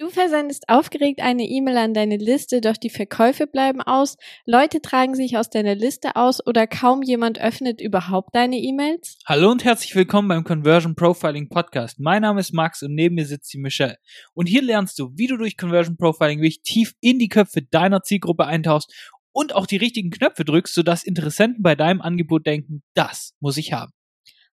Du 0.00 0.08
versendest 0.08 0.66
aufgeregt 0.70 1.20
eine 1.20 1.42
E-Mail 1.42 1.76
an 1.76 1.92
deine 1.92 2.16
Liste, 2.16 2.62
doch 2.62 2.78
die 2.78 2.88
Verkäufe 2.88 3.46
bleiben 3.46 3.82
aus, 3.82 4.16
Leute 4.46 4.80
tragen 4.80 5.14
sich 5.14 5.36
aus 5.36 5.50
deiner 5.50 5.74
Liste 5.74 6.16
aus 6.16 6.38
oder 6.46 6.66
kaum 6.66 7.02
jemand 7.02 7.38
öffnet 7.38 7.82
überhaupt 7.82 8.34
deine 8.34 8.56
E-Mails? 8.56 9.18
Hallo 9.26 9.50
und 9.50 9.62
herzlich 9.62 9.94
willkommen 9.94 10.28
beim 10.28 10.42
Conversion 10.42 10.94
Profiling 10.94 11.50
Podcast. 11.50 12.00
Mein 12.00 12.22
Name 12.22 12.40
ist 12.40 12.54
Max 12.54 12.82
und 12.82 12.94
neben 12.94 13.16
mir 13.16 13.26
sitzt 13.26 13.52
die 13.52 13.58
Michelle. 13.58 13.98
Und 14.32 14.46
hier 14.46 14.62
lernst 14.62 14.98
du, 14.98 15.10
wie 15.16 15.26
du 15.26 15.36
durch 15.36 15.58
Conversion 15.58 15.98
Profiling 15.98 16.38
wirklich 16.38 16.62
tief 16.62 16.94
in 17.02 17.18
die 17.18 17.28
Köpfe 17.28 17.60
deiner 17.60 18.02
Zielgruppe 18.02 18.46
eintauchst 18.46 18.90
und 19.32 19.54
auch 19.54 19.66
die 19.66 19.76
richtigen 19.76 20.08
Knöpfe 20.08 20.46
drückst, 20.46 20.74
sodass 20.74 21.04
Interessenten 21.04 21.62
bei 21.62 21.74
deinem 21.74 22.00
Angebot 22.00 22.46
denken, 22.46 22.82
das 22.94 23.34
muss 23.38 23.58
ich 23.58 23.74
haben. 23.74 23.92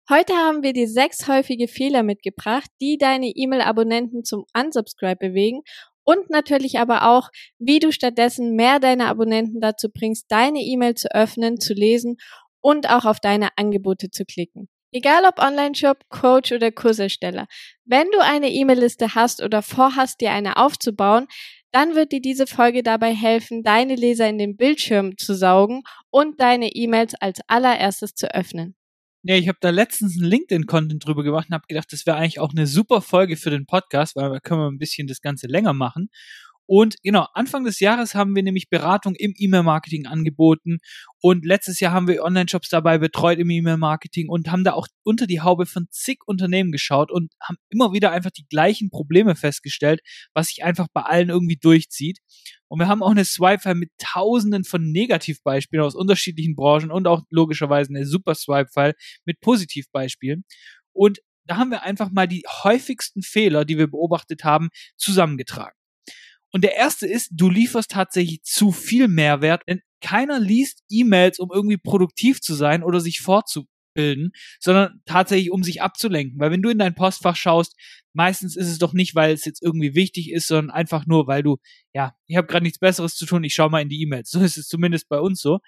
Heute 0.07 0.33
haben 0.33 0.61
wir 0.61 0.73
dir 0.73 0.87
sechs 0.87 1.27
häufige 1.27 1.67
Fehler 1.67 2.03
mitgebracht, 2.03 2.69
die 2.79 2.99
deine 2.99 3.25
E-Mail-Abonnenten 3.25 4.23
zum 4.23 4.45
Unsubscribe 4.55 5.29
bewegen 5.29 5.63
und 6.03 6.29
natürlich 6.29 6.77
aber 6.77 7.09
auch, 7.09 7.29
wie 7.57 7.79
du 7.79 7.91
stattdessen 7.91 8.55
mehr 8.55 8.79
deiner 8.79 9.07
Abonnenten 9.07 9.61
dazu 9.61 9.89
bringst, 9.89 10.25
deine 10.29 10.59
E-Mail 10.59 10.93
zu 10.93 11.11
öffnen, 11.11 11.59
zu 11.59 11.73
lesen 11.73 12.17
und 12.61 12.87
auch 12.87 13.05
auf 13.05 13.19
deine 13.19 13.49
Angebote 13.57 14.11
zu 14.11 14.25
klicken. 14.25 14.69
Egal 14.91 15.25
ob 15.25 15.39
Online-Shop, 15.39 15.97
Coach 16.09 16.51
oder 16.51 16.71
Kursersteller. 16.71 17.47
Wenn 17.83 18.05
du 18.11 18.19
eine 18.19 18.51
E-Mail-Liste 18.51 19.15
hast 19.15 19.41
oder 19.41 19.63
vorhast, 19.63 20.21
dir 20.21 20.29
eine 20.33 20.57
aufzubauen, 20.57 21.25
dann 21.71 21.95
wird 21.95 22.11
dir 22.11 22.21
diese 22.21 22.45
Folge 22.45 22.83
dabei 22.83 23.11
helfen, 23.11 23.63
deine 23.63 23.95
Leser 23.95 24.29
in 24.29 24.37
den 24.37 24.55
Bildschirm 24.55 25.17
zu 25.17 25.33
saugen 25.33 25.81
und 26.11 26.39
deine 26.39 26.69
E-Mails 26.75 27.15
als 27.19 27.39
allererstes 27.47 28.13
zu 28.13 28.31
öffnen. 28.35 28.75
Ja, 29.27 29.35
ich 29.35 29.47
habe 29.47 29.57
da 29.59 29.71
letztens 29.71 30.17
einen 30.21 30.29
LinkedIn-Content 30.29 31.03
drüber 31.03 31.23
gemacht 31.23 31.47
und 31.49 31.55
habe 31.55 31.65
gedacht, 31.67 31.91
das 31.91 32.05
wäre 32.05 32.17
eigentlich 32.17 32.39
auch 32.39 32.51
eine 32.51 32.67
super 32.67 33.01
Folge 33.01 33.37
für 33.37 33.49
den 33.49 33.65
Podcast, 33.65 34.15
weil 34.15 34.29
da 34.29 34.39
können 34.39 34.59
wir 34.61 34.67
ein 34.69 34.77
bisschen 34.77 35.07
das 35.07 35.19
Ganze 35.19 35.47
länger 35.47 35.73
machen. 35.73 36.09
Und 36.67 36.97
genau, 37.01 37.25
Anfang 37.33 37.63
des 37.63 37.79
Jahres 37.79 38.13
haben 38.13 38.35
wir 38.35 38.43
nämlich 38.43 38.69
Beratung 38.69 39.15
im 39.15 39.33
E-Mail-Marketing 39.35 40.05
angeboten 40.05 40.77
und 41.21 41.43
letztes 41.43 41.79
Jahr 41.79 41.91
haben 41.91 42.07
wir 42.07 42.23
Online-Shops 42.23 42.69
dabei 42.69 42.99
betreut 42.99 43.39
im 43.39 43.49
E-Mail-Marketing 43.49 44.29
und 44.29 44.51
haben 44.51 44.63
da 44.63 44.73
auch 44.73 44.87
unter 45.03 45.25
die 45.25 45.41
Haube 45.41 45.65
von 45.65 45.87
zig 45.89 46.19
Unternehmen 46.27 46.71
geschaut 46.71 47.11
und 47.11 47.33
haben 47.41 47.57
immer 47.69 47.93
wieder 47.93 48.11
einfach 48.11 48.31
die 48.31 48.45
gleichen 48.47 48.91
Probleme 48.91 49.35
festgestellt, 49.35 50.01
was 50.35 50.49
sich 50.49 50.63
einfach 50.63 50.87
bei 50.93 51.01
allen 51.01 51.29
irgendwie 51.29 51.57
durchzieht. 51.57 52.19
Und 52.67 52.79
wir 52.79 52.87
haben 52.87 53.03
auch 53.03 53.11
eine 53.11 53.25
Swipe-File 53.25 53.75
mit 53.75 53.91
tausenden 53.97 54.63
von 54.63 54.91
Negativbeispielen 54.91 55.85
aus 55.85 55.95
unterschiedlichen 55.95 56.55
Branchen 56.55 56.91
und 56.91 57.07
auch 57.07 57.23
logischerweise 57.29 57.89
eine 57.91 58.05
super 58.05 58.35
Swipe-File 58.35 58.93
mit 59.25 59.39
Positivbeispielen. 59.39 60.43
Und 60.93 61.19
da 61.45 61.57
haben 61.57 61.69
wir 61.69 61.83
einfach 61.83 62.09
mal 62.11 62.27
die 62.27 62.43
häufigsten 62.63 63.21
Fehler, 63.21 63.65
die 63.65 63.77
wir 63.77 63.87
beobachtet 63.87 64.43
haben, 64.43 64.69
zusammengetragen. 64.97 65.77
Und 66.51 66.63
der 66.63 66.75
erste 66.75 67.05
ist, 67.05 67.29
du 67.31 67.49
lieferst 67.49 67.91
tatsächlich 67.91 68.41
zu 68.43 68.71
viel 68.71 69.07
Mehrwert, 69.07 69.63
denn 69.67 69.81
keiner 70.01 70.39
liest 70.39 70.83
E-Mails, 70.89 71.39
um 71.39 71.49
irgendwie 71.53 71.77
produktiv 71.77 72.39
zu 72.39 72.53
sein 72.53 72.83
oder 72.83 72.99
sich 72.99 73.19
fortzubilden, 73.95 74.31
sondern 74.59 75.01
tatsächlich, 75.05 75.51
um 75.51 75.63
sich 75.63 75.81
abzulenken. 75.81 76.39
Weil 76.39 76.51
wenn 76.51 76.61
du 76.61 76.69
in 76.69 76.77
dein 76.77 76.95
Postfach 76.95 77.35
schaust, 77.35 77.75
meistens 78.13 78.55
ist 78.55 78.67
es 78.67 78.77
doch 78.77 78.93
nicht, 78.93 79.15
weil 79.15 79.33
es 79.33 79.45
jetzt 79.45 79.61
irgendwie 79.61 79.95
wichtig 79.95 80.31
ist, 80.31 80.47
sondern 80.47 80.71
einfach 80.71 81.05
nur, 81.05 81.27
weil 81.27 81.43
du, 81.43 81.57
ja, 81.93 82.15
ich 82.27 82.37
habe 82.37 82.47
gerade 82.47 82.63
nichts 82.63 82.79
Besseres 82.79 83.15
zu 83.15 83.25
tun, 83.25 83.43
ich 83.43 83.53
schau 83.53 83.69
mal 83.69 83.81
in 83.81 83.89
die 83.89 84.01
E-Mails. 84.01 84.29
So 84.35 84.41
ist 84.41 84.57
es 84.57 84.67
zumindest 84.67 85.07
bei 85.07 85.19
uns 85.19 85.39
so. 85.39 85.59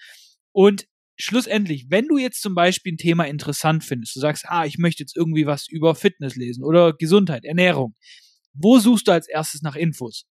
Und 0.51 0.87
schlussendlich, 1.15 1.85
wenn 1.89 2.07
du 2.07 2.17
jetzt 2.17 2.41
zum 2.41 2.53
Beispiel 2.53 2.93
ein 2.93 2.97
Thema 2.97 3.23
interessant 3.25 3.83
findest, 3.83 4.15
du 4.15 4.19
sagst, 4.19 4.45
ah, 4.47 4.65
ich 4.65 4.77
möchte 4.77 5.03
jetzt 5.03 5.15
irgendwie 5.15 5.45
was 5.45 5.67
über 5.69 5.95
Fitness 5.95 6.35
lesen 6.35 6.63
oder 6.65 6.93
Gesundheit, 6.93 7.45
Ernährung, 7.45 7.95
wo 8.53 8.77
suchst 8.79 9.07
du 9.07 9.13
als 9.13 9.29
erstes 9.29 9.61
nach 9.61 9.75
Infos? 9.75 10.25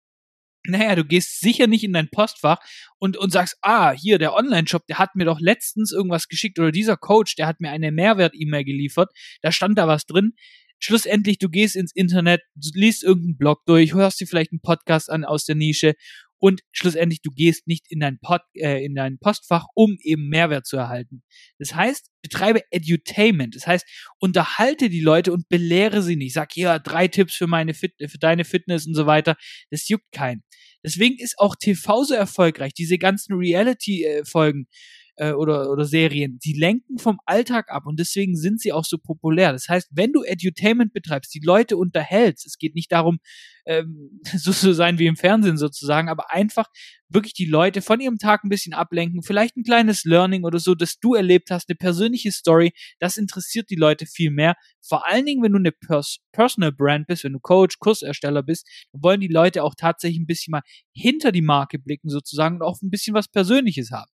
Naja, 0.68 0.94
du 0.94 1.04
gehst 1.04 1.40
sicher 1.40 1.66
nicht 1.66 1.84
in 1.84 1.92
dein 1.92 2.10
Postfach 2.10 2.58
und, 2.98 3.16
und 3.16 3.32
sagst, 3.32 3.56
ah, 3.62 3.92
hier, 3.92 4.18
der 4.18 4.34
Online-Shop, 4.34 4.86
der 4.86 4.98
hat 4.98 5.14
mir 5.14 5.24
doch 5.24 5.40
letztens 5.40 5.92
irgendwas 5.92 6.28
geschickt 6.28 6.58
oder 6.58 6.72
dieser 6.72 6.96
Coach, 6.96 7.36
der 7.36 7.46
hat 7.46 7.60
mir 7.60 7.70
eine 7.70 7.92
Mehrwert-E-Mail 7.92 8.64
geliefert, 8.64 9.10
da 9.42 9.52
stand 9.52 9.78
da 9.78 9.86
was 9.88 10.06
drin. 10.06 10.32
Schlussendlich, 10.78 11.38
du 11.38 11.48
gehst 11.48 11.74
ins 11.74 11.94
Internet, 11.94 12.42
liest 12.74 13.02
irgendeinen 13.02 13.38
Blog 13.38 13.64
durch, 13.64 13.94
hörst 13.94 14.20
dir 14.20 14.26
vielleicht 14.26 14.52
einen 14.52 14.60
Podcast 14.60 15.10
an 15.10 15.24
aus 15.24 15.44
der 15.46 15.54
Nische 15.54 15.94
und 16.38 16.60
schlussendlich 16.72 17.22
du 17.22 17.30
gehst 17.30 17.66
nicht 17.66 17.86
in 17.90 18.00
dein, 18.00 18.18
Pod, 18.18 18.42
äh, 18.54 18.84
in 18.84 18.94
dein 18.94 19.18
Postfach, 19.18 19.66
um 19.74 19.96
eben 20.02 20.28
Mehrwert 20.28 20.66
zu 20.66 20.76
erhalten. 20.76 21.22
Das 21.58 21.74
heißt, 21.74 22.10
betreibe 22.22 22.62
Edutainment. 22.70 23.54
Das 23.54 23.66
heißt, 23.66 23.86
unterhalte 24.18 24.90
die 24.90 25.00
Leute 25.00 25.32
und 25.32 25.48
belehre 25.48 26.02
sie 26.02 26.16
nicht. 26.16 26.34
Sag 26.34 26.52
hier 26.52 26.78
drei 26.78 27.08
Tipps 27.08 27.34
für 27.34 27.46
meine 27.46 27.74
Fit 27.74 27.94
für 28.08 28.18
deine 28.18 28.44
Fitness 28.44 28.86
und 28.86 28.94
so 28.94 29.06
weiter. 29.06 29.36
Das 29.70 29.88
juckt 29.88 30.10
keinen. 30.12 30.42
Deswegen 30.84 31.16
ist 31.18 31.38
auch 31.38 31.56
TV 31.56 32.04
so 32.04 32.14
erfolgreich. 32.14 32.72
Diese 32.74 32.98
ganzen 32.98 33.34
Reality-Folgen 33.34 34.68
äh, 35.16 35.32
oder, 35.32 35.70
oder 35.70 35.84
Serien, 35.84 36.38
die 36.44 36.52
lenken 36.52 36.98
vom 36.98 37.18
Alltag 37.24 37.70
ab 37.70 37.86
und 37.86 37.98
deswegen 37.98 38.36
sind 38.36 38.60
sie 38.60 38.72
auch 38.72 38.84
so 38.84 38.98
populär. 38.98 39.52
Das 39.52 39.68
heißt, 39.68 39.88
wenn 39.92 40.12
du 40.12 40.22
Edutainment 40.22 40.92
betreibst, 40.92 41.34
die 41.34 41.40
Leute 41.40 41.76
unterhältst, 41.76 42.46
es 42.46 42.58
geht 42.58 42.74
nicht 42.74 42.92
darum, 42.92 43.18
ähm, 43.66 44.20
so 44.36 44.52
zu 44.52 44.72
sein 44.72 44.98
wie 44.98 45.06
im 45.06 45.16
Fernsehen 45.16 45.56
sozusagen, 45.56 46.08
aber 46.08 46.32
einfach 46.32 46.66
wirklich 47.08 47.34
die 47.34 47.46
Leute 47.46 47.82
von 47.82 48.00
ihrem 48.00 48.18
Tag 48.18 48.44
ein 48.44 48.48
bisschen 48.48 48.74
ablenken, 48.74 49.22
vielleicht 49.22 49.56
ein 49.56 49.62
kleines 49.62 50.04
Learning 50.04 50.44
oder 50.44 50.58
so, 50.58 50.74
das 50.74 50.98
du 50.98 51.14
erlebt 51.14 51.50
hast, 51.50 51.68
eine 51.68 51.76
persönliche 51.76 52.32
Story, 52.32 52.72
das 52.98 53.16
interessiert 53.16 53.70
die 53.70 53.76
Leute 53.76 54.06
viel 54.06 54.30
mehr. 54.30 54.54
Vor 54.86 55.06
allen 55.06 55.24
Dingen, 55.24 55.42
wenn 55.42 55.52
du 55.52 55.58
eine 55.58 55.72
Pers 55.72 56.18
Personal 56.32 56.72
Brand 56.72 57.06
bist, 57.06 57.24
wenn 57.24 57.32
du 57.32 57.40
Coach, 57.40 57.78
Kursersteller 57.78 58.42
bist, 58.42 58.68
wollen 58.92 59.20
die 59.20 59.28
Leute 59.28 59.62
auch 59.62 59.74
tatsächlich 59.76 60.20
ein 60.20 60.26
bisschen 60.26 60.52
mal 60.52 60.62
hinter 60.92 61.32
die 61.32 61.42
Marke 61.42 61.78
blicken 61.78 62.08
sozusagen 62.08 62.56
und 62.56 62.62
auch 62.62 62.80
ein 62.82 62.90
bisschen 62.90 63.14
was 63.14 63.28
Persönliches 63.28 63.90
haben. 63.90 64.10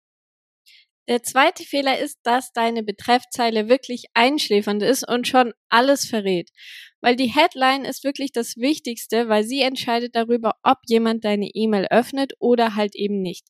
Der 1.08 1.22
zweite 1.22 1.64
Fehler 1.64 1.98
ist, 1.98 2.18
dass 2.22 2.52
deine 2.52 2.82
Betreffzeile 2.82 3.70
wirklich 3.70 4.04
einschläfernd 4.12 4.82
ist 4.82 5.08
und 5.08 5.26
schon 5.26 5.54
alles 5.70 6.04
verrät. 6.04 6.50
Weil 7.00 7.16
die 7.16 7.32
Headline 7.34 7.86
ist 7.86 8.04
wirklich 8.04 8.30
das 8.30 8.56
Wichtigste, 8.58 9.28
weil 9.28 9.44
sie 9.44 9.62
entscheidet 9.62 10.14
darüber, 10.14 10.56
ob 10.62 10.76
jemand 10.86 11.24
deine 11.24 11.48
E-Mail 11.54 11.86
öffnet 11.90 12.34
oder 12.40 12.74
halt 12.74 12.94
eben 12.94 13.22
nicht. 13.22 13.46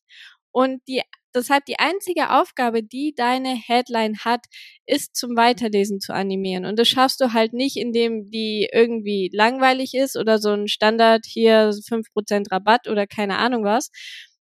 Und 0.51 0.81
die, 0.87 1.01
deshalb 1.35 1.65
die 1.65 1.79
einzige 1.79 2.31
Aufgabe, 2.31 2.81
die 2.81 3.13
deine 3.13 3.55
Headline 3.55 4.19
hat, 4.19 4.45
ist 4.85 5.17
zum 5.17 5.35
Weiterlesen 5.35 5.99
zu 5.99 6.13
animieren. 6.13 6.65
Und 6.65 6.79
das 6.79 6.87
schaffst 6.87 7.19
du 7.19 7.33
halt 7.33 7.51
nicht, 7.51 7.75
indem 7.75 8.31
die 8.31 8.69
irgendwie 8.71 9.29
langweilig 9.33 9.95
ist 9.95 10.15
oder 10.15 10.39
so 10.39 10.51
ein 10.51 10.69
Standard 10.69 11.25
hier 11.25 11.73
5% 11.73 12.51
Rabatt 12.51 12.87
oder 12.87 13.05
keine 13.05 13.37
Ahnung 13.37 13.65
was, 13.65 13.91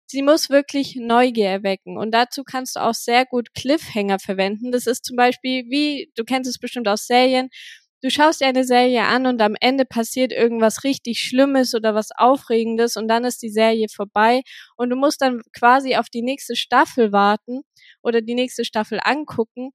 sie 0.07 0.23
muss 0.23 0.51
wirklich 0.51 0.97
Neugier 0.97 1.49
erwecken. 1.49 1.99
Und 1.99 2.13
dazu 2.13 2.45
kannst 2.45 2.77
du 2.77 2.81
auch 2.81 2.95
sehr 2.95 3.27
gut 3.27 3.55
Cliffhanger 3.55 4.19
verwenden. 4.19 4.73
Das 4.73 4.87
ist 4.87 5.05
zum 5.05 5.17
Beispiel 5.17 5.65
wie, 5.69 6.11
du 6.17 6.25
kennst 6.25 6.49
es 6.49 6.59
bestimmt 6.59 6.89
aus 6.89 7.07
Serien, 7.07 7.49
du 8.03 8.11
schaust 8.11 8.41
dir 8.41 8.47
eine 8.47 8.65
Serie 8.65 9.05
an 9.05 9.27
und 9.27 9.41
am 9.43 9.57
Ende 9.61 9.85
passiert 9.85 10.33
irgendwas 10.33 10.85
richtig 10.85 11.21
Schlimmes 11.21 11.75
oder 11.75 11.95
was 11.95 12.11
Aufregendes 12.17 12.97
und 12.97 13.09
dann 13.09 13.25
ist 13.25 13.43
die 13.43 13.51
Serie 13.51 13.87
vorbei 13.89 14.43
und 14.77 14.91
du 14.91 14.97
musst 14.97 15.23
dann 15.23 15.41
quasi 15.53 15.97
auf 15.97 16.09
die 16.09 16.23
nächste 16.23 16.57
Staffel 16.57 17.13
warten 17.13 17.63
oder 18.03 18.21
die 18.23 18.35
nächste 18.35 18.65
Staffel 18.65 19.01
angucken 19.03 19.71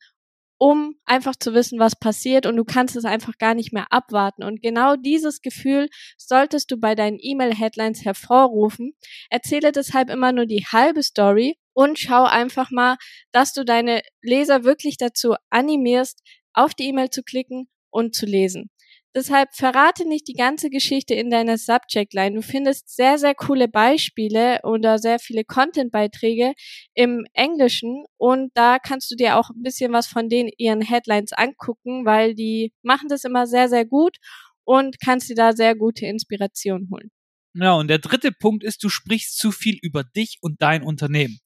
um 0.62 0.94
einfach 1.06 1.36
zu 1.36 1.56
wissen, 1.56 1.80
was 1.80 1.96
passiert 1.96 2.46
und 2.46 2.56
du 2.56 2.64
kannst 2.64 2.96
es 2.96 3.04
einfach 3.04 3.40
gar 3.40 3.56
nicht 3.56 3.74
mehr 3.74 3.88
abwarten. 3.90 4.44
Und 4.44 4.62
genau 4.62 4.96
dieses 4.96 5.42
Gefühl 5.42 5.90
solltest 6.20 6.70
du 6.70 6.78
bei 6.78 6.94
deinen 6.94 7.18
E-Mail-Headlines 7.20 8.06
hervorrufen. 8.06 8.94
Erzähle 9.32 9.72
deshalb 9.72 10.12
immer 10.12 10.32
nur 10.32 10.46
die 10.46 10.64
halbe 10.72 11.02
Story 11.02 11.58
und 11.74 11.98
schau 11.98 12.26
einfach 12.26 12.70
mal, 12.70 12.98
dass 13.32 13.54
du 13.54 13.66
deine 13.66 14.04
Leser 14.22 14.64
wirklich 14.64 14.98
dazu 14.98 15.34
animierst, 15.50 16.22
auf 16.54 16.76
die 16.76 16.90
E-Mail 16.90 17.10
zu 17.10 17.24
klicken 17.24 17.68
und 17.90 18.14
zu 18.14 18.28
lesen. 18.28 18.70
Deshalb 19.14 19.50
verrate 19.54 20.08
nicht 20.08 20.28
die 20.30 20.34
ganze 20.34 20.70
Geschichte 20.70 21.14
in 21.14 21.30
deiner 21.30 21.58
Subject 21.58 22.14
Line. 22.14 22.36
Du 22.36 22.42
findest 22.42 22.96
sehr, 22.96 23.18
sehr 23.18 23.36
coole 23.36 23.68
Beispiele 23.68 24.60
oder 24.64 25.00
sehr 25.00 25.20
viele 25.20 25.44
Content-Beiträge 25.44 26.54
im 26.94 27.26
Englischen 27.34 28.06
und 28.18 28.52
da 28.54 28.80
kannst 28.80 29.12
du 29.12 29.16
dir 29.16 29.38
auch 29.38 29.50
ein 29.50 29.64
bisschen 29.64 29.92
was 29.92 30.08
von 30.08 30.30
den 30.30 30.50
ihren 30.58 30.82
Headlines 30.82 31.34
angucken, 31.34 32.06
weil 32.06 32.36
die 32.36 32.72
machen 32.84 33.10
das 33.10 33.26
immer 33.26 33.48
sehr, 33.48 33.68
sehr 33.68 33.86
gut 33.86 34.18
und 34.64 35.00
kannst 35.02 35.30
dir 35.30 35.36
da 35.36 35.52
sehr 35.52 35.76
gute 35.76 36.06
Inspiration 36.06 36.88
holen. 36.90 37.12
Ja, 37.54 37.74
und 37.74 37.90
der 37.90 38.00
dritte 38.00 38.32
Punkt 38.32 38.64
ist, 38.64 38.82
du 38.82 38.88
sprichst 38.88 39.38
zu 39.38 39.52
viel 39.52 39.78
über 39.82 40.06
dich 40.06 40.38
und 40.40 40.62
dein 40.62 40.84
Unternehmen. 40.84 41.40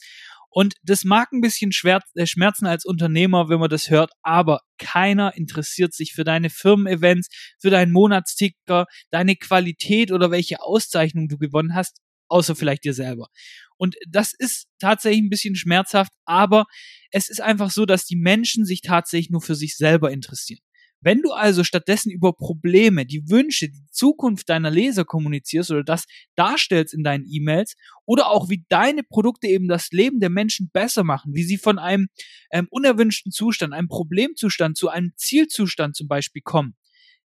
Und 0.57 0.75
das 0.83 1.03
mag 1.03 1.33
ein 1.33 1.41
bisschen 1.41 1.71
äh, 1.83 2.25
schmerzen 2.25 2.65
als 2.65 2.85
Unternehmer, 2.85 3.49
wenn 3.49 3.59
man 3.59 3.69
das 3.69 3.89
hört, 3.89 4.11
aber 4.21 4.61
keiner 4.77 5.35
interessiert 5.35 5.93
sich 5.93 6.13
für 6.13 6.23
deine 6.23 6.49
Firmen-Events, 6.49 7.27
für 7.59 7.69
deinen 7.69 7.91
Monatsticker, 7.91 8.85
deine 9.11 9.35
Qualität 9.35 10.13
oder 10.13 10.31
welche 10.31 10.61
Auszeichnung 10.61 11.27
du 11.27 11.37
gewonnen 11.37 11.75
hast, 11.75 11.97
außer 12.29 12.55
vielleicht 12.55 12.85
dir 12.85 12.93
selber. 12.93 13.27
Und 13.75 13.97
das 14.07 14.31
ist 14.33 14.67
tatsächlich 14.79 15.23
ein 15.23 15.29
bisschen 15.29 15.57
schmerzhaft, 15.57 16.13
aber 16.23 16.63
es 17.11 17.29
ist 17.29 17.41
einfach 17.41 17.69
so, 17.69 17.85
dass 17.85 18.05
die 18.05 18.15
Menschen 18.15 18.63
sich 18.63 18.79
tatsächlich 18.79 19.31
nur 19.31 19.41
für 19.41 19.55
sich 19.55 19.75
selber 19.75 20.09
interessieren. 20.09 20.61
Wenn 21.01 21.21
du 21.21 21.31
also 21.31 21.63
stattdessen 21.63 22.11
über 22.11 22.33
Probleme, 22.33 23.05
die 23.05 23.29
Wünsche, 23.29 23.69
die 23.69 23.85
Zukunft 23.91 24.49
deiner 24.49 24.71
Leser 24.71 25.05
kommunizierst 25.05 25.71
oder 25.71 25.83
das 25.83 26.05
darstellst 26.35 26.93
in 26.93 27.03
deinen 27.03 27.25
E-Mails 27.27 27.75
oder 28.05 28.31
auch 28.31 28.49
wie 28.49 28.65
deine 28.69 29.03
Produkte 29.03 29.47
eben 29.47 29.67
das 29.67 29.91
Leben 29.91 30.19
der 30.19 30.29
Menschen 30.29 30.69
besser 30.73 31.03
machen, 31.03 31.35
wie 31.35 31.43
sie 31.43 31.57
von 31.57 31.77
einem 31.77 32.07
ähm, 32.51 32.67
unerwünschten 32.71 33.31
Zustand, 33.31 33.73
einem 33.73 33.87
Problemzustand 33.87 34.77
zu 34.77 34.89
einem 34.89 35.11
Zielzustand 35.15 35.95
zum 35.95 36.07
Beispiel 36.07 36.41
kommen, 36.43 36.75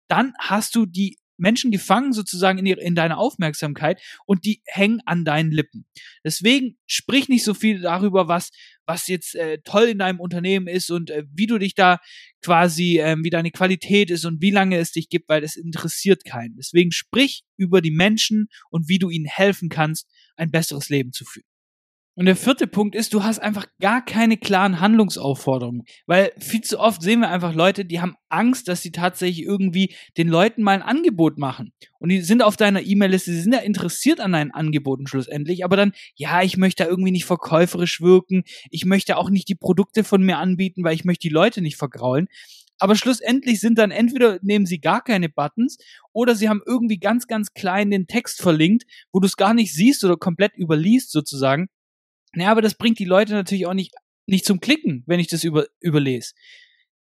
dann 0.08 0.34
hast 0.40 0.76
du 0.76 0.86
die 0.86 1.18
Menschen 1.38 1.72
gefangen 1.72 2.14
sozusagen 2.14 2.60
in, 2.60 2.66
ihre, 2.66 2.82
in 2.82 2.96
deiner 2.96 3.18
Aufmerksamkeit 3.18 4.02
und 4.26 4.46
die 4.46 4.62
hängen 4.66 5.02
an 5.06 5.26
deinen 5.26 5.52
Lippen. 5.52 5.86
Deswegen 6.24 6.78
sprich 6.86 7.30
nicht 7.30 7.44
so 7.44 7.54
viel 7.54 7.82
darüber, 7.82 8.28
was, 8.28 8.52
was 8.86 9.08
jetzt 9.08 9.36
äh, 9.36 9.60
toll 9.64 9.86
in 9.86 10.00
deinem 10.00 10.20
Unternehmen 10.20 10.68
ist 10.68 10.92
und 10.92 11.10
äh, 11.10 11.24
wie 11.34 11.48
du 11.48 11.58
dich 11.58 11.76
da 11.76 12.00
quasi, 12.42 13.00
äh, 13.00 13.16
wie 13.22 13.30
deine 13.30 13.52
Qualität 13.52 14.12
ist 14.12 14.26
und 14.26 14.42
wie 14.42 14.52
lange 14.52 14.78
es 14.78 14.92
dich 14.92 15.10
gibt, 15.10 15.30
weil 15.30 15.42
das 15.42 15.56
interessiert 15.56 16.26
keinen. 16.26 16.56
Deswegen 16.56 16.92
sprich 16.92 17.44
über 17.58 17.82
die 17.82 17.92
Menschen 17.92 18.48
und 18.70 18.88
wie 18.90 19.00
du 19.00 19.10
ihnen 19.10 19.26
helfen 19.26 19.70
kannst, 19.70 20.08
ein 20.36 20.52
besseres 20.52 20.90
Leben 20.90 21.12
zu 21.12 21.26
führen. 21.26 21.55
Und 22.18 22.28
der 22.28 22.38
vierte 22.38 22.66
Punkt 22.66 22.96
ist, 22.96 23.14
du 23.14 23.24
hast 23.24 23.40
einfach 23.40 23.68
gar 23.82 24.04
keine 24.04 24.38
klaren 24.38 24.80
Handlungsaufforderungen. 24.80 25.84
Weil 26.06 26.32
viel 26.40 26.62
zu 26.62 26.80
oft 26.80 27.02
sehen 27.02 27.20
wir 27.20 27.30
einfach 27.30 27.54
Leute, 27.54 27.84
die 27.84 28.00
haben 28.00 28.16
Angst, 28.30 28.70
dass 28.70 28.82
sie 28.82 28.92
tatsächlich 28.92 29.46
irgendwie 29.46 29.94
den 30.18 30.30
Leuten 30.30 30.64
mal 30.64 30.72
ein 30.72 30.82
Angebot 30.82 31.38
machen. 31.38 31.74
Und 32.00 32.10
die 32.10 32.22
sind 32.22 32.42
auf 32.42 32.56
deiner 32.56 32.82
E-Mail-Liste, 32.82 33.32
sie 33.32 33.42
sind 33.42 33.54
ja 33.54 33.60
interessiert 33.60 34.22
an 34.22 34.32
deinen 34.32 34.52
Angeboten 34.52 35.08
schlussendlich, 35.08 35.66
aber 35.66 35.76
dann, 35.76 35.92
ja, 36.16 36.42
ich 36.42 36.56
möchte 36.56 36.84
da 36.84 36.90
irgendwie 36.90 37.12
nicht 37.12 37.26
verkäuferisch 37.26 38.00
wirken, 38.00 38.44
ich 38.70 38.86
möchte 38.86 39.18
auch 39.18 39.30
nicht 39.30 39.50
die 39.50 39.56
Produkte 39.56 40.06
von 40.06 40.24
mir 40.24 40.38
anbieten, 40.38 40.84
weil 40.84 40.96
ich 40.96 41.04
möchte 41.04 41.28
die 41.28 41.34
Leute 41.34 41.62
nicht 41.62 41.76
vergraulen. 41.76 42.28
Aber 42.78 42.96
schlussendlich 42.96 43.60
sind 43.62 43.78
dann 43.78 43.92
entweder 43.92 44.40
nehmen 44.42 44.66
sie 44.66 44.80
gar 44.80 45.02
keine 45.02 45.30
Buttons 45.30 45.78
oder 46.12 46.36
sie 46.36 46.50
haben 46.50 46.62
irgendwie 46.66 46.98
ganz, 46.98 47.28
ganz 47.28 47.54
klein 47.54 47.90
den 47.90 48.08
Text 48.08 48.42
verlinkt, 48.42 48.84
wo 49.14 49.20
du 49.20 49.28
es 49.28 49.38
gar 49.38 49.54
nicht 49.54 49.74
siehst 49.74 50.04
oder 50.04 50.18
komplett 50.18 50.58
überliest 50.58 51.12
sozusagen. 51.12 51.70
Naja, 52.36 52.52
aber 52.52 52.62
das 52.62 52.76
bringt 52.76 53.00
die 53.00 53.06
Leute 53.06 53.34
natürlich 53.34 53.66
auch 53.66 53.74
nicht, 53.74 53.94
nicht 54.28 54.46
zum 54.46 54.60
Klicken, 54.60 55.04
wenn 55.08 55.20
ich 55.20 55.28
das 55.28 55.44
über, 55.44 55.66
überlese. 55.80 56.34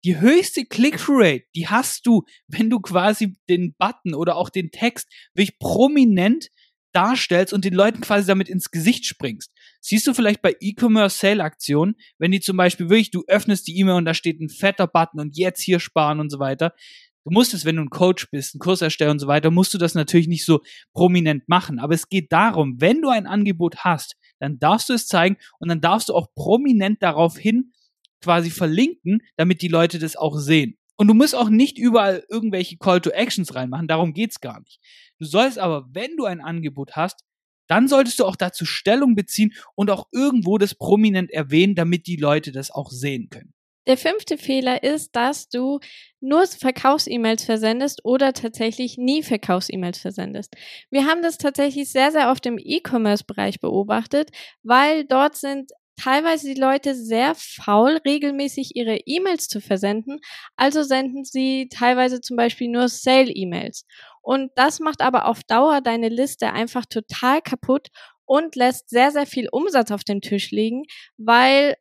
Die 0.04 0.20
höchste 0.20 0.66
Click-Through-Rate, 0.66 1.44
die 1.54 1.68
hast 1.68 2.06
du, 2.06 2.24
wenn 2.46 2.68
du 2.68 2.80
quasi 2.80 3.36
den 3.48 3.74
Button 3.78 4.14
oder 4.14 4.36
auch 4.36 4.50
den 4.50 4.70
Text 4.70 5.08
wirklich 5.34 5.58
prominent 5.58 6.48
darstellst 6.92 7.52
und 7.52 7.64
den 7.64 7.74
Leuten 7.74 8.00
quasi 8.00 8.26
damit 8.26 8.48
ins 8.48 8.70
Gesicht 8.70 9.06
springst. 9.06 9.50
Siehst 9.80 10.06
du 10.06 10.14
vielleicht 10.14 10.42
bei 10.42 10.54
E-Commerce-Sale-Aktionen, 10.60 11.96
wenn 12.18 12.30
die 12.30 12.40
zum 12.40 12.56
Beispiel 12.56 12.88
wirklich, 12.88 13.10
du 13.10 13.24
öffnest 13.26 13.66
die 13.66 13.78
E-Mail 13.78 13.96
und 13.96 14.04
da 14.04 14.14
steht 14.14 14.40
ein 14.40 14.48
fetter 14.48 14.86
Button 14.86 15.20
und 15.20 15.36
jetzt 15.36 15.60
hier 15.60 15.80
sparen 15.80 16.20
und 16.20 16.30
so 16.30 16.38
weiter. 16.38 16.74
Du 17.24 17.32
musst 17.32 17.54
es, 17.54 17.64
wenn 17.64 17.76
du 17.76 17.82
ein 17.82 17.90
Coach 17.90 18.30
bist, 18.30 18.54
ein 18.54 18.58
Kursersteller 18.58 19.10
und 19.10 19.18
so 19.18 19.26
weiter, 19.26 19.50
musst 19.50 19.72
du 19.72 19.78
das 19.78 19.94
natürlich 19.94 20.28
nicht 20.28 20.44
so 20.44 20.60
prominent 20.92 21.48
machen. 21.48 21.78
Aber 21.78 21.94
es 21.94 22.08
geht 22.08 22.30
darum, 22.30 22.80
wenn 22.80 23.00
du 23.00 23.08
ein 23.08 23.26
Angebot 23.26 23.78
hast, 23.78 24.16
dann 24.38 24.58
darfst 24.58 24.88
du 24.88 24.92
es 24.92 25.06
zeigen 25.06 25.36
und 25.58 25.68
dann 25.68 25.80
darfst 25.80 26.08
du 26.08 26.14
auch 26.14 26.34
prominent 26.34 27.02
darauf 27.02 27.36
hin 27.36 27.72
quasi 28.22 28.50
verlinken, 28.50 29.20
damit 29.36 29.62
die 29.62 29.68
Leute 29.68 29.98
das 29.98 30.16
auch 30.16 30.36
sehen. 30.36 30.78
Und 30.96 31.08
du 31.08 31.14
musst 31.14 31.34
auch 31.34 31.48
nicht 31.48 31.76
überall 31.78 32.24
irgendwelche 32.30 32.76
Call 32.78 33.00
to 33.00 33.10
Actions 33.10 33.54
reinmachen, 33.54 33.88
darum 33.88 34.14
geht's 34.14 34.40
gar 34.40 34.60
nicht. 34.60 34.80
Du 35.18 35.26
sollst 35.26 35.58
aber, 35.58 35.88
wenn 35.92 36.16
du 36.16 36.24
ein 36.24 36.40
Angebot 36.40 36.96
hast, 36.96 37.24
dann 37.66 37.88
solltest 37.88 38.18
du 38.18 38.24
auch 38.24 38.36
dazu 38.36 38.64
Stellung 38.64 39.14
beziehen 39.14 39.52
und 39.74 39.90
auch 39.90 40.06
irgendwo 40.12 40.58
das 40.58 40.74
prominent 40.74 41.30
erwähnen, 41.30 41.74
damit 41.74 42.06
die 42.06 42.16
Leute 42.16 42.52
das 42.52 42.70
auch 42.70 42.90
sehen 42.90 43.28
können. 43.30 43.54
Der 43.86 43.98
fünfte 43.98 44.38
Fehler 44.38 44.82
ist, 44.82 45.14
dass 45.14 45.48
du 45.48 45.80
nur 46.20 46.46
Verkaufs-E-Mails 46.46 47.44
versendest 47.44 48.04
oder 48.04 48.32
tatsächlich 48.32 48.96
nie 48.96 49.22
Verkaufs-E-Mails 49.22 49.98
versendest. 49.98 50.54
Wir 50.90 51.06
haben 51.06 51.22
das 51.22 51.36
tatsächlich 51.38 51.90
sehr, 51.90 52.10
sehr 52.10 52.30
oft 52.30 52.46
im 52.46 52.58
E-Commerce-Bereich 52.58 53.60
beobachtet, 53.60 54.30
weil 54.62 55.04
dort 55.04 55.36
sind 55.36 55.70
teilweise 55.96 56.52
die 56.52 56.60
Leute 56.60 56.94
sehr 56.94 57.34
faul, 57.36 57.98
regelmäßig 58.04 58.74
ihre 58.74 58.96
E-Mails 59.06 59.48
zu 59.48 59.60
versenden. 59.60 60.18
Also 60.56 60.82
senden 60.82 61.24
sie 61.24 61.68
teilweise 61.68 62.20
zum 62.20 62.36
Beispiel 62.36 62.68
nur 62.68 62.88
Sale-E-Mails. 62.88 63.86
Und 64.22 64.50
das 64.56 64.80
macht 64.80 65.02
aber 65.02 65.26
auf 65.28 65.42
Dauer 65.44 65.80
deine 65.82 66.08
Liste 66.08 66.52
einfach 66.52 66.86
total 66.86 67.42
kaputt 67.42 67.88
und 68.24 68.56
lässt 68.56 68.88
sehr, 68.88 69.10
sehr 69.10 69.26
viel 69.26 69.48
Umsatz 69.52 69.90
auf 69.90 70.02
dem 70.02 70.20
Tisch 70.20 70.50
liegen, 70.50 70.84
weil 71.18 71.76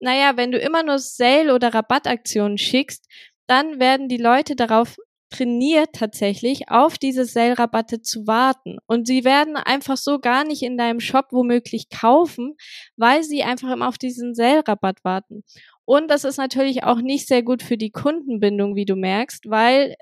naja, 0.00 0.36
wenn 0.36 0.52
du 0.52 0.58
immer 0.58 0.82
nur 0.82 0.98
Sale- 0.98 1.54
oder 1.54 1.74
Rabattaktionen 1.74 2.58
schickst, 2.58 3.06
dann 3.46 3.80
werden 3.80 4.08
die 4.08 4.18
Leute 4.18 4.56
darauf 4.56 4.96
trainiert 5.30 5.90
tatsächlich 5.92 6.70
auf 6.70 6.98
diese 6.98 7.24
Sale-Rabatte 7.24 8.00
zu 8.00 8.26
warten. 8.26 8.78
Und 8.86 9.06
sie 9.06 9.24
werden 9.24 9.56
einfach 9.56 9.96
so 9.96 10.18
gar 10.18 10.44
nicht 10.44 10.62
in 10.62 10.78
deinem 10.78 11.00
Shop 11.00 11.26
womöglich 11.32 11.90
kaufen, 11.90 12.56
weil 12.96 13.22
sie 13.22 13.42
einfach 13.42 13.70
immer 13.70 13.88
auf 13.88 13.98
diesen 13.98 14.34
Sale-Rabatt 14.34 15.04
warten. 15.04 15.44
Und 15.84 16.10
das 16.10 16.24
ist 16.24 16.38
natürlich 16.38 16.84
auch 16.84 17.00
nicht 17.00 17.28
sehr 17.28 17.42
gut 17.42 17.62
für 17.62 17.76
die 17.76 17.90
Kundenbindung, 17.90 18.74
wie 18.74 18.84
du 18.84 18.96
merkst, 18.96 19.48
weil 19.48 19.96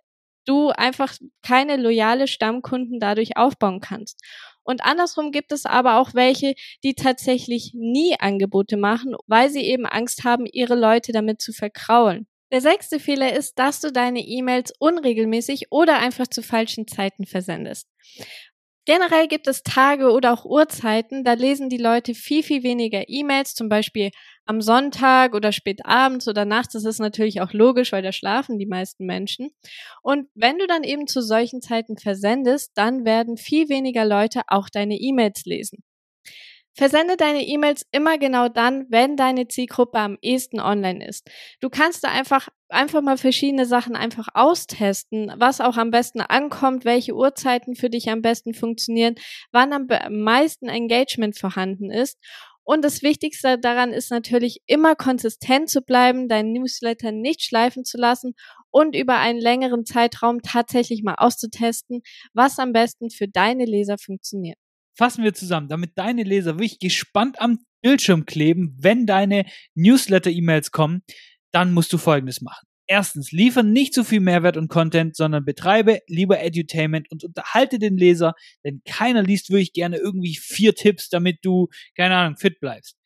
du 0.46 0.70
einfach 0.70 1.14
keine 1.42 1.76
loyale 1.76 2.28
Stammkunden 2.28 3.00
dadurch 3.00 3.36
aufbauen 3.36 3.80
kannst. 3.80 4.20
Und 4.62 4.84
andersrum 4.84 5.30
gibt 5.30 5.52
es 5.52 5.64
aber 5.64 6.00
auch 6.00 6.14
welche, 6.14 6.54
die 6.82 6.94
tatsächlich 6.94 7.72
nie 7.74 8.16
Angebote 8.18 8.76
machen, 8.76 9.14
weil 9.26 9.48
sie 9.50 9.62
eben 9.62 9.86
Angst 9.86 10.24
haben, 10.24 10.44
ihre 10.46 10.74
Leute 10.74 11.12
damit 11.12 11.40
zu 11.40 11.52
verkraulen. 11.52 12.26
Der 12.52 12.60
sechste 12.60 13.00
Fehler 13.00 13.36
ist, 13.36 13.58
dass 13.58 13.80
du 13.80 13.92
deine 13.92 14.20
E-Mails 14.20 14.72
unregelmäßig 14.78 15.66
oder 15.70 15.98
einfach 15.98 16.26
zu 16.28 16.42
falschen 16.42 16.86
Zeiten 16.86 17.26
versendest. 17.26 17.88
Generell 18.86 19.26
gibt 19.28 19.48
es 19.48 19.62
Tage 19.64 20.10
oder 20.12 20.32
auch 20.32 20.44
Uhrzeiten, 20.46 21.24
da 21.24 21.32
lesen 21.34 21.68
die 21.68 21.76
Leute 21.76 22.14
viel, 22.14 22.42
viel 22.42 22.62
weniger 22.62 23.08
E-Mails, 23.08 23.54
zum 23.54 23.68
Beispiel 23.68 24.10
am 24.46 24.60
Sonntag 24.62 25.34
oder 25.34 25.50
spät 25.52 25.84
abends 25.84 26.28
oder 26.28 26.44
nachts. 26.44 26.72
Das 26.74 26.84
ist 26.84 27.00
natürlich 27.00 27.40
auch 27.42 27.52
logisch, 27.52 27.90
weil 27.92 28.02
da 28.02 28.12
schlafen 28.12 28.58
die 28.58 28.66
meisten 28.66 29.04
Menschen. 29.04 29.50
Und 30.02 30.28
wenn 30.34 30.58
du 30.58 30.66
dann 30.68 30.84
eben 30.84 31.06
zu 31.08 31.20
solchen 31.20 31.60
Zeiten 31.62 31.98
versendest, 31.98 32.72
dann 32.76 33.04
werden 33.04 33.36
viel 33.36 33.68
weniger 33.68 34.04
Leute 34.06 34.42
auch 34.46 34.68
deine 34.70 34.96
E-Mails 34.96 35.44
lesen. 35.46 35.82
Versende 36.76 37.16
deine 37.16 37.42
E-Mails 37.46 37.86
immer 37.90 38.18
genau 38.18 38.50
dann, 38.50 38.84
wenn 38.90 39.16
deine 39.16 39.48
Zielgruppe 39.48 39.98
am 39.98 40.18
ehesten 40.20 40.60
online 40.60 41.08
ist. 41.08 41.26
Du 41.60 41.70
kannst 41.70 42.04
da 42.04 42.08
einfach, 42.08 42.48
einfach 42.68 43.00
mal 43.00 43.16
verschiedene 43.16 43.64
Sachen 43.64 43.96
einfach 43.96 44.28
austesten, 44.34 45.32
was 45.38 45.62
auch 45.62 45.78
am 45.78 45.90
besten 45.90 46.20
ankommt, 46.20 46.84
welche 46.84 47.14
Uhrzeiten 47.14 47.76
für 47.76 47.88
dich 47.88 48.10
am 48.10 48.20
besten 48.20 48.52
funktionieren, 48.52 49.14
wann 49.52 49.72
am 49.72 49.86
meisten 50.10 50.68
Engagement 50.68 51.38
vorhanden 51.38 51.90
ist. 51.90 52.18
Und 52.62 52.84
das 52.84 53.02
Wichtigste 53.02 53.58
daran 53.58 53.94
ist 53.94 54.10
natürlich 54.10 54.60
immer 54.66 54.96
konsistent 54.96 55.70
zu 55.70 55.80
bleiben, 55.80 56.28
deinen 56.28 56.52
Newsletter 56.52 57.10
nicht 57.10 57.42
schleifen 57.42 57.86
zu 57.86 57.96
lassen 57.96 58.34
und 58.70 58.94
über 58.94 59.16
einen 59.16 59.40
längeren 59.40 59.86
Zeitraum 59.86 60.42
tatsächlich 60.42 61.02
mal 61.02 61.14
auszutesten, 61.14 62.02
was 62.34 62.58
am 62.58 62.74
besten 62.74 63.08
für 63.08 63.28
deine 63.28 63.64
Leser 63.64 63.96
funktioniert 63.96 64.58
fassen 64.96 65.24
wir 65.24 65.34
zusammen, 65.34 65.68
damit 65.68 65.92
deine 65.96 66.22
Leser 66.22 66.54
wirklich 66.54 66.78
gespannt 66.78 67.40
am 67.40 67.58
Bildschirm 67.82 68.26
kleben, 68.26 68.76
wenn 68.80 69.06
deine 69.06 69.44
Newsletter-E-Mails 69.74 70.72
kommen, 70.72 71.02
dann 71.52 71.72
musst 71.72 71.92
du 71.92 71.98
Folgendes 71.98 72.40
machen. 72.40 72.66
Erstens, 72.88 73.32
liefer 73.32 73.64
nicht 73.64 73.94
zu 73.94 74.04
viel 74.04 74.20
Mehrwert 74.20 74.56
und 74.56 74.68
Content, 74.68 75.16
sondern 75.16 75.44
betreibe 75.44 76.00
lieber 76.06 76.40
Edutainment 76.40 77.10
und 77.10 77.24
unterhalte 77.24 77.78
den 77.78 77.96
Leser, 77.96 78.34
denn 78.64 78.80
keiner 78.86 79.22
liest 79.22 79.50
wirklich 79.50 79.72
gerne 79.72 79.96
irgendwie 79.96 80.36
vier 80.36 80.74
Tipps, 80.74 81.08
damit 81.08 81.38
du, 81.42 81.68
keine 81.96 82.16
Ahnung, 82.16 82.36
fit 82.36 82.60
bleibst. 82.60 82.96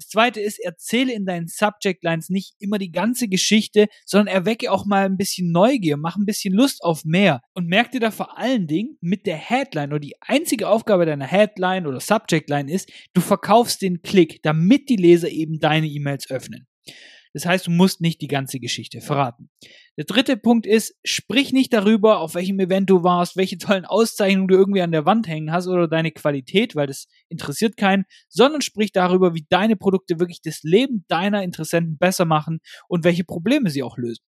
Das 0.00 0.08
zweite 0.08 0.40
ist, 0.40 0.58
erzähle 0.58 1.12
in 1.12 1.26
deinen 1.26 1.46
Subject 1.46 2.02
Lines 2.02 2.30
nicht 2.30 2.54
immer 2.58 2.78
die 2.78 2.90
ganze 2.90 3.28
Geschichte, 3.28 3.86
sondern 4.06 4.34
erwecke 4.34 4.72
auch 4.72 4.86
mal 4.86 5.04
ein 5.04 5.18
bisschen 5.18 5.52
Neugier, 5.52 5.98
mach 5.98 6.16
ein 6.16 6.24
bisschen 6.24 6.54
Lust 6.54 6.82
auf 6.82 7.04
mehr 7.04 7.42
und 7.52 7.66
merk 7.66 7.90
dir 7.90 8.00
da 8.00 8.10
vor 8.10 8.38
allen 8.38 8.66
Dingen 8.66 8.96
mit 9.02 9.26
der 9.26 9.36
Headline 9.36 9.90
oder 9.90 10.00
die 10.00 10.14
einzige 10.22 10.70
Aufgabe 10.70 11.04
deiner 11.04 11.26
Headline 11.26 11.86
oder 11.86 12.00
Subject 12.00 12.48
Line 12.48 12.72
ist, 12.72 12.90
du 13.12 13.20
verkaufst 13.20 13.82
den 13.82 14.00
Klick, 14.00 14.42
damit 14.42 14.88
die 14.88 14.96
Leser 14.96 15.28
eben 15.28 15.58
deine 15.60 15.86
E-Mails 15.86 16.30
öffnen. 16.30 16.66
Das 17.32 17.46
heißt, 17.46 17.66
du 17.66 17.70
musst 17.70 18.00
nicht 18.00 18.20
die 18.20 18.26
ganze 18.26 18.58
Geschichte 18.58 19.00
verraten. 19.00 19.50
Der 19.96 20.04
dritte 20.04 20.36
Punkt 20.36 20.66
ist, 20.66 20.96
sprich 21.04 21.52
nicht 21.52 21.72
darüber, 21.72 22.20
auf 22.20 22.34
welchem 22.34 22.58
Event 22.58 22.90
du 22.90 23.02
warst, 23.02 23.36
welche 23.36 23.58
tollen 23.58 23.84
Auszeichnungen 23.84 24.48
du 24.48 24.56
irgendwie 24.56 24.82
an 24.82 24.92
der 24.92 25.06
Wand 25.06 25.28
hängen 25.28 25.52
hast 25.52 25.68
oder 25.68 25.88
deine 25.88 26.10
Qualität, 26.10 26.74
weil 26.74 26.86
das 26.86 27.06
interessiert 27.28 27.76
keinen, 27.76 28.04
sondern 28.28 28.62
sprich 28.62 28.92
darüber, 28.92 29.34
wie 29.34 29.46
deine 29.48 29.76
Produkte 29.76 30.18
wirklich 30.18 30.40
das 30.42 30.62
Leben 30.62 31.04
deiner 31.08 31.42
Interessenten 31.42 31.98
besser 31.98 32.24
machen 32.24 32.60
und 32.88 33.04
welche 33.04 33.24
Probleme 33.24 33.70
sie 33.70 33.82
auch 33.82 33.96
lösen. 33.96 34.24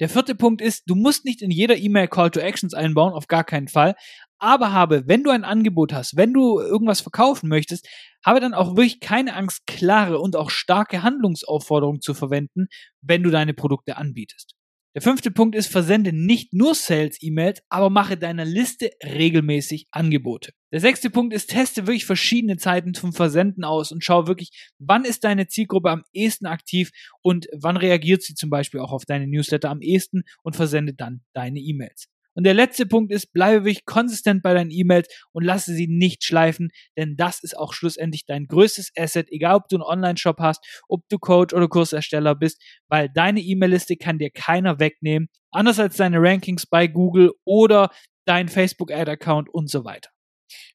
Der 0.00 0.08
vierte 0.08 0.34
Punkt 0.34 0.60
ist, 0.60 0.84
du 0.86 0.94
musst 0.94 1.24
nicht 1.24 1.42
in 1.42 1.50
jeder 1.50 1.76
E-Mail 1.76 2.08
Call 2.08 2.30
to 2.30 2.40
Actions 2.40 2.74
einbauen, 2.74 3.12
auf 3.12 3.26
gar 3.26 3.44
keinen 3.44 3.68
Fall. 3.68 3.94
Aber 4.38 4.72
habe, 4.72 5.04
wenn 5.06 5.24
du 5.24 5.30
ein 5.30 5.44
Angebot 5.44 5.92
hast, 5.92 6.16
wenn 6.16 6.32
du 6.32 6.60
irgendwas 6.60 7.00
verkaufen 7.00 7.48
möchtest, 7.48 7.88
habe 8.24 8.40
dann 8.40 8.54
auch 8.54 8.76
wirklich 8.76 9.00
keine 9.00 9.34
Angst, 9.34 9.66
klare 9.66 10.18
und 10.18 10.36
auch 10.36 10.50
starke 10.50 11.02
Handlungsaufforderungen 11.02 12.00
zu 12.00 12.14
verwenden, 12.14 12.68
wenn 13.00 13.22
du 13.22 13.30
deine 13.30 13.54
Produkte 13.54 13.96
anbietest. 13.96 14.54
Der 14.94 15.02
fünfte 15.02 15.30
Punkt 15.30 15.54
ist, 15.54 15.68
versende 15.68 16.12
nicht 16.12 16.54
nur 16.54 16.74
Sales-E-Mails, 16.74 17.60
aber 17.68 17.90
mache 17.90 18.16
deiner 18.16 18.44
Liste 18.44 18.90
regelmäßig 19.04 19.86
Angebote. 19.90 20.52
Der 20.72 20.80
sechste 20.80 21.10
Punkt 21.10 21.34
ist, 21.34 21.50
teste 21.50 21.86
wirklich 21.86 22.06
verschiedene 22.06 22.56
Zeiten 22.56 22.94
zum 22.94 23.12
Versenden 23.12 23.64
aus 23.64 23.92
und 23.92 24.02
schau 24.02 24.26
wirklich, 24.26 24.50
wann 24.78 25.04
ist 25.04 25.24
deine 25.24 25.46
Zielgruppe 25.46 25.90
am 25.90 26.02
ehesten 26.12 26.46
aktiv 26.46 26.90
und 27.22 27.46
wann 27.52 27.76
reagiert 27.76 28.22
sie 28.22 28.34
zum 28.34 28.50
Beispiel 28.50 28.80
auch 28.80 28.90
auf 28.90 29.04
deine 29.04 29.28
Newsletter 29.28 29.70
am 29.70 29.82
ehesten 29.82 30.22
und 30.42 30.56
versende 30.56 30.94
dann 30.94 31.20
deine 31.32 31.60
E-Mails. 31.60 32.08
Und 32.38 32.44
der 32.44 32.54
letzte 32.54 32.86
Punkt 32.86 33.10
ist, 33.10 33.32
bleibe 33.32 33.64
wirklich 33.64 33.84
konsistent 33.84 34.44
bei 34.44 34.54
deinen 34.54 34.70
E-Mails 34.70 35.08
und 35.32 35.42
lasse 35.42 35.74
sie 35.74 35.88
nicht 35.88 36.22
schleifen, 36.22 36.70
denn 36.96 37.16
das 37.16 37.42
ist 37.42 37.58
auch 37.58 37.72
schlussendlich 37.72 38.26
dein 38.26 38.46
größtes 38.46 38.92
Asset, 38.96 39.26
egal 39.32 39.56
ob 39.56 39.68
du 39.68 39.74
einen 39.74 39.82
Online-Shop 39.82 40.38
hast, 40.38 40.64
ob 40.86 41.02
du 41.08 41.18
Coach 41.18 41.52
oder 41.52 41.66
Kursersteller 41.66 42.36
bist, 42.36 42.62
weil 42.86 43.08
deine 43.12 43.40
E-Mail-Liste 43.40 43.96
kann 43.96 44.18
dir 44.18 44.30
keiner 44.30 44.78
wegnehmen, 44.78 45.30
anders 45.50 45.80
als 45.80 45.96
deine 45.96 46.18
Rankings 46.20 46.64
bei 46.64 46.86
Google 46.86 47.32
oder 47.44 47.90
dein 48.24 48.48
Facebook-Ad-Account 48.48 49.48
und 49.52 49.68
so 49.68 49.84
weiter. 49.84 50.10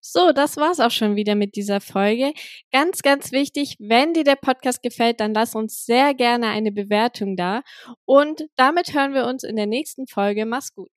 So, 0.01 0.33
das 0.33 0.57
war's 0.57 0.81
auch 0.81 0.91
schon 0.91 1.15
wieder 1.15 1.35
mit 1.35 1.55
dieser 1.55 1.79
Folge. 1.79 2.33
Ganz, 2.73 3.03
ganz 3.03 3.31
wichtig, 3.31 3.77
wenn 3.79 4.13
dir 4.13 4.25
der 4.25 4.35
Podcast 4.35 4.83
gefällt, 4.83 5.21
dann 5.21 5.33
lass 5.33 5.55
uns 5.55 5.85
sehr 5.85 6.13
gerne 6.13 6.47
eine 6.47 6.73
Bewertung 6.73 7.37
da. 7.37 7.61
Und 8.03 8.43
damit 8.57 8.93
hören 8.93 9.13
wir 9.13 9.25
uns 9.27 9.45
in 9.45 9.55
der 9.55 9.65
nächsten 9.65 10.07
Folge. 10.07 10.45
Mach's 10.45 10.73
gut. 10.73 10.89